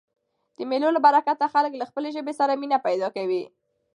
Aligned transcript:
د 0.57 0.59
مېلو 0.69 0.89
له 0.95 0.99
برکته 1.05 1.45
خلک 1.53 1.73
له 1.77 1.85
خپلي 1.89 2.09
ژبي 2.15 2.33
سره 2.39 2.59
مینه 2.61 2.77
پیدا 2.87 3.07
کوي. 3.15 3.43